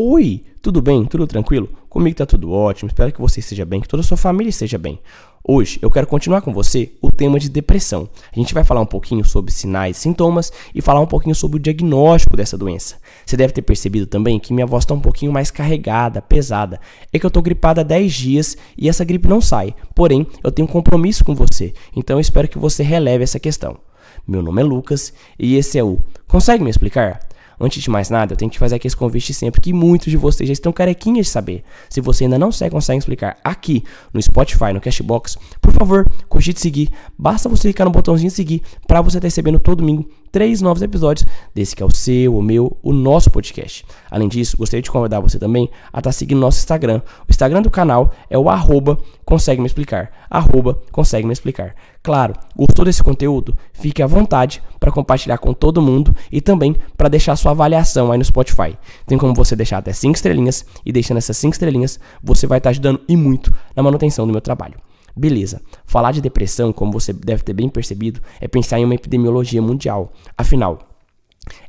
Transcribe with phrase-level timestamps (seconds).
[0.00, 1.04] Oi, tudo bem?
[1.04, 1.68] Tudo tranquilo?
[1.88, 4.78] Comigo tá tudo ótimo, espero que você esteja bem, que toda a sua família esteja
[4.78, 5.00] bem.
[5.42, 8.08] Hoje eu quero continuar com você o tema de depressão.
[8.32, 11.56] A gente vai falar um pouquinho sobre sinais e sintomas e falar um pouquinho sobre
[11.56, 12.94] o diagnóstico dessa doença.
[13.26, 16.80] Você deve ter percebido também que minha voz está um pouquinho mais carregada, pesada.
[17.12, 19.74] É que eu tô gripada há 10 dias e essa gripe não sai.
[19.96, 23.76] Porém, eu tenho um compromisso com você, então eu espero que você releve essa questão.
[24.24, 27.26] Meu nome é Lucas e esse é o Consegue me explicar?
[27.60, 30.16] Antes de mais nada, eu tenho que fazer aqui esse convite sempre que muitos de
[30.16, 31.64] vocês já estão carequinhas de saber.
[31.90, 33.82] Se você ainda não segue, consegue explicar aqui
[34.12, 36.90] no Spotify, no Cashbox, por favor, cogite seguir.
[37.18, 41.26] Basta você clicar no botãozinho seguir para você estar recebendo todo domingo três novos episódios
[41.54, 43.84] desse que é o seu, o meu, o nosso podcast.
[44.10, 47.00] Além disso, gostaria de convidar você também a estar tá seguindo nosso Instagram.
[47.20, 50.10] O Instagram do canal é o arroba consegue me explicar.
[50.30, 51.74] Arroba consegue me explicar.
[52.02, 53.56] Claro, gostou desse conteúdo?
[53.72, 58.18] Fique à vontade para compartilhar com todo mundo e também para deixar sua avaliação aí
[58.18, 58.78] no Spotify.
[59.06, 62.68] Tem como você deixar até 5 estrelinhas e deixando essas 5 estrelinhas, você vai estar
[62.68, 64.87] tá ajudando e muito na manutenção do meu trabalho.
[65.18, 65.60] Beleza.
[65.84, 70.12] Falar de depressão, como você deve ter bem percebido, é pensar em uma epidemiologia mundial.
[70.36, 70.78] Afinal,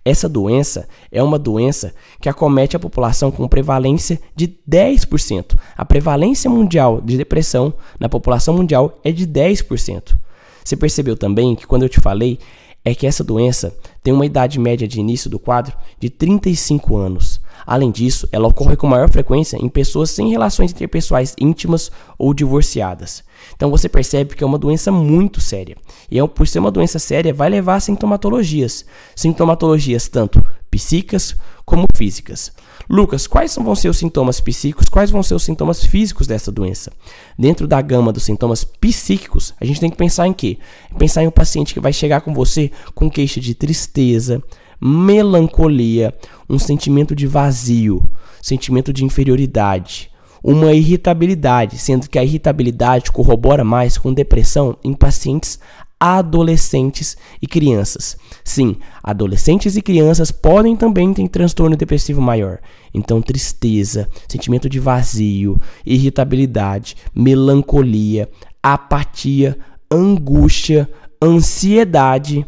[0.03, 5.57] essa doença é uma doença que acomete a população com prevalência de 10%.
[5.75, 10.15] A prevalência mundial de depressão na população mundial é de 10%.
[10.63, 12.37] Você percebeu também que quando eu te falei
[12.83, 17.38] é que essa doença tem uma idade média de início do quadro de 35 anos.
[17.65, 23.23] Além disso, ela ocorre com maior frequência em pessoas sem relações interpessoais íntimas ou divorciadas.
[23.55, 25.77] Então você percebe que é uma doença muito séria.
[26.09, 28.85] E é, por ser uma doença séria, vai levar a sintomatologias.
[29.15, 30.43] Sintomatologias tanto
[30.79, 31.35] psíquicas
[31.65, 32.53] como físicas.
[32.89, 34.87] Lucas, quais vão ser os sintomas psíquicos?
[34.87, 36.91] Quais vão ser os sintomas físicos dessa doença?
[37.37, 40.57] Dentro da gama dos sintomas psíquicos, a gente tem que pensar em quê?
[40.97, 44.41] Pensar em um paciente que vai chegar com você com queixa de tristeza,
[44.81, 46.15] melancolia,
[46.49, 48.09] um sentimento de vazio,
[48.41, 50.09] sentimento de inferioridade,
[50.41, 55.59] uma irritabilidade, sendo que a irritabilidade corrobora mais com depressão em pacientes
[55.99, 58.17] adolescentes e crianças.
[58.43, 62.59] Sim, adolescentes e crianças podem também ter transtorno depressivo maior.
[62.93, 68.29] Então, tristeza, sentimento de vazio, irritabilidade, melancolia,
[68.63, 69.57] apatia,
[69.91, 70.89] angústia,
[71.21, 72.45] ansiedade,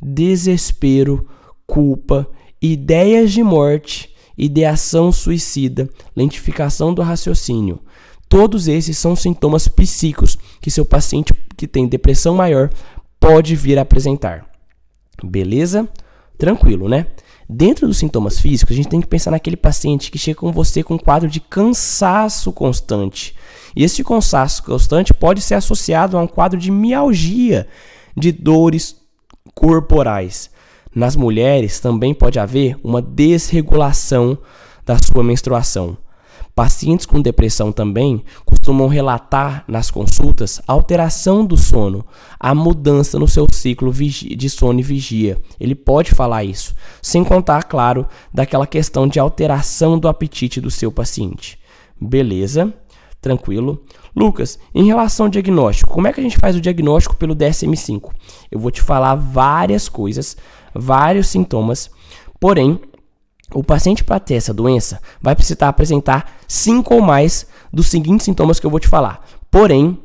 [0.00, 1.28] desespero,
[1.66, 2.26] culpa,
[2.60, 7.80] ideias de morte, ideação suicida, lentificação do raciocínio.
[8.28, 12.70] Todos esses são sintomas psíquicos que seu paciente que tem depressão maior
[13.24, 14.44] pode vir a apresentar.
[15.22, 15.88] Beleza?
[16.36, 17.06] Tranquilo, né?
[17.48, 20.82] Dentro dos sintomas físicos, a gente tem que pensar naquele paciente que chega com você
[20.82, 23.34] com um quadro de cansaço constante.
[23.74, 27.66] E esse cansaço constante pode ser associado a um quadro de mialgia,
[28.14, 28.96] de dores
[29.54, 30.50] corporais.
[30.94, 34.36] Nas mulheres também pode haver uma desregulação
[34.84, 35.96] da sua menstruação.
[36.54, 42.06] Pacientes com depressão também costumam relatar nas consultas alteração do sono,
[42.38, 45.36] a mudança no seu ciclo de sono e vigia.
[45.58, 46.72] Ele pode falar isso,
[47.02, 51.58] sem contar, claro, daquela questão de alteração do apetite do seu paciente.
[52.00, 52.72] Beleza?
[53.20, 53.82] Tranquilo.
[54.14, 58.12] Lucas, em relação ao diagnóstico, como é que a gente faz o diagnóstico pelo DSM-5?
[58.48, 60.36] Eu vou te falar várias coisas,
[60.72, 61.90] vários sintomas,
[62.38, 62.80] porém,
[63.52, 68.58] o paciente para ter essa doença vai precisar apresentar cinco ou mais dos seguintes sintomas
[68.58, 69.24] que eu vou te falar.
[69.50, 69.98] Porém,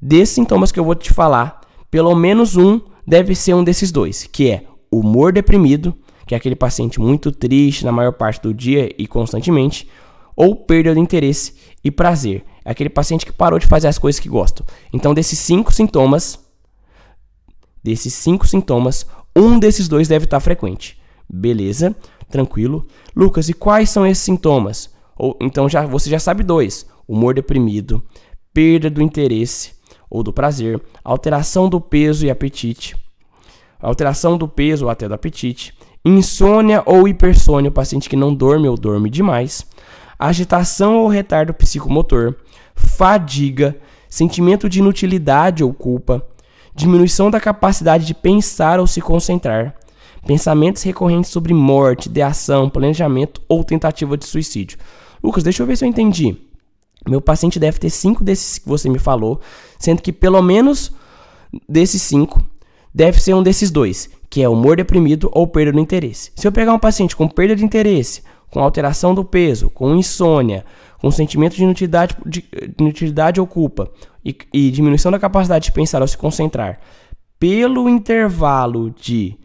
[0.00, 1.60] desses sintomas que eu vou te falar,
[1.90, 6.56] pelo menos um deve ser um desses dois, que é humor deprimido, que é aquele
[6.56, 9.88] paciente muito triste na maior parte do dia e constantemente,
[10.34, 14.18] ou perda de interesse e prazer, é aquele paciente que parou de fazer as coisas
[14.20, 14.64] que gosta.
[14.92, 16.38] Então, desses cinco sintomas,
[17.82, 20.98] desses cinco sintomas, um desses dois deve estar frequente.
[21.28, 21.94] Beleza?
[22.28, 22.86] Tranquilo.
[23.14, 24.90] Lucas, e quais são esses sintomas?
[25.16, 28.02] Ou então já você já sabe dois: humor deprimido,
[28.52, 29.74] perda do interesse
[30.10, 32.96] ou do prazer, alteração do peso e apetite,
[33.80, 38.68] alteração do peso ou até do apetite, insônia ou hipersônia, o paciente que não dorme
[38.68, 39.66] ou dorme demais,
[40.18, 42.34] agitação ou retardo psicomotor,
[42.74, 43.76] fadiga,
[44.08, 46.24] sentimento de inutilidade ou culpa,
[46.74, 49.74] diminuição da capacidade de pensar ou se concentrar,
[50.26, 54.78] pensamentos recorrentes sobre morte, ideação, planejamento ou tentativa de suicídio.
[55.22, 56.36] Lucas, deixa eu ver se eu entendi.
[57.08, 59.40] Meu paciente deve ter cinco desses que você me falou,
[59.78, 60.92] sendo que pelo menos
[61.68, 62.44] desses cinco
[62.92, 66.32] deve ser um desses dois, que é humor deprimido ou perda do interesse.
[66.34, 70.64] Se eu pegar um paciente com perda de interesse, com alteração do peso, com insônia,
[70.98, 72.44] com sentimento de inutilidade, de,
[72.78, 73.90] inutilidade ou culpa
[74.24, 76.80] e, e diminuição da capacidade de pensar ou se concentrar,
[77.38, 79.38] pelo intervalo de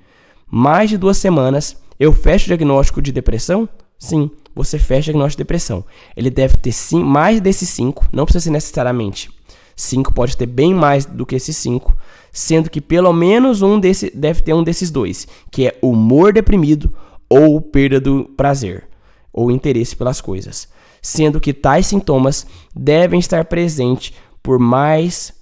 [0.52, 3.70] mais de duas semanas, eu fecho o diagnóstico de depressão?
[3.98, 5.86] Sim, você fecha o diagnóstico de depressão.
[6.18, 9.30] Ele deve ter sim, mais desses 5, não precisa ser necessariamente
[9.76, 11.96] 5, pode ter bem mais do que esses 5,
[12.32, 16.94] sendo que pelo menos um desse, deve ter um desses dois, que é humor deprimido
[17.30, 18.88] ou perda do prazer
[19.32, 20.68] ou interesse pelas coisas,
[21.02, 22.46] sendo que tais sintomas
[22.76, 24.14] devem estar presentes
[24.44, 25.34] por mais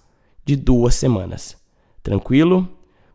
[0.46, 1.58] de duas semanas.
[2.04, 2.68] Tranquilo?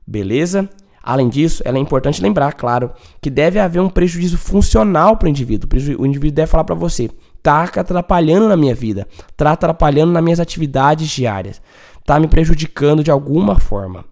[0.06, 0.68] Beleza?
[1.04, 2.90] Além disso, é importante lembrar, claro,
[3.20, 5.68] que deve haver um prejuízo funcional para o indivíduo.
[5.98, 7.10] O indivíduo deve falar para você:
[7.42, 9.06] tá atrapalhando na minha vida,
[9.36, 11.60] tá atrapalhando nas minhas atividades diárias,
[12.06, 14.06] tá me prejudicando de alguma forma.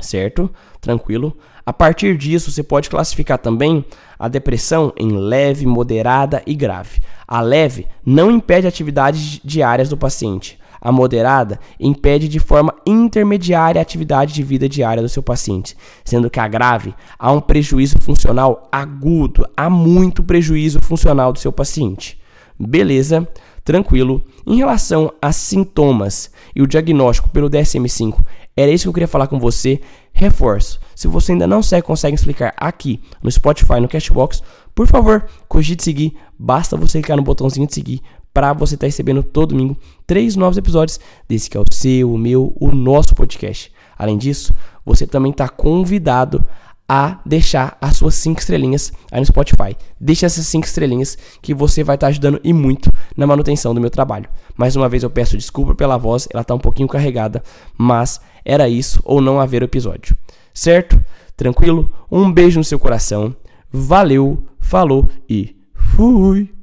[0.00, 0.50] Certo?
[0.80, 1.36] Tranquilo?
[1.64, 3.84] A partir disso, você pode classificar também
[4.18, 7.00] a depressão em leve, moderada e grave.
[7.26, 10.58] A leve não impede atividades diárias do paciente.
[10.80, 16.30] A moderada impede de forma intermediária a atividade de vida diária do seu paciente, sendo
[16.30, 22.18] que a grave há um prejuízo funcional agudo, há muito prejuízo funcional do seu paciente.
[22.58, 23.28] Beleza?
[23.64, 24.22] Tranquilo.
[24.46, 28.24] Em relação a sintomas e o diagnóstico pelo DSM-5,
[28.56, 29.80] era isso que eu queria falar com você.
[30.12, 30.80] Reforço.
[30.96, 34.42] Se você ainda não segue, consegue explicar aqui no Spotify, no Cashbox,
[34.74, 36.16] por favor, cogite seguir.
[36.38, 38.00] Basta você clicar no botãozinho de seguir
[38.32, 39.76] para você estar tá recebendo todo domingo
[40.06, 40.98] três novos episódios
[41.28, 43.72] desse que é o seu, o meu, o nosso podcast.
[43.96, 44.54] Além disso,
[44.84, 46.44] você também está convidado
[46.88, 49.76] a deixar as suas cinco estrelinhas aí no Spotify.
[50.00, 53.80] Deixa essas cinco estrelinhas que você vai estar tá ajudando e muito na manutenção do
[53.80, 54.28] meu trabalho.
[54.56, 57.42] Mais uma vez eu peço desculpa pela voz, ela está um pouquinho carregada,
[57.76, 60.16] mas era isso ou não haver episódio.
[60.54, 60.98] Certo?
[61.36, 61.90] Tranquilo?
[62.10, 63.36] Um beijo no seu coração.
[63.70, 66.57] Valeu, falou e fui!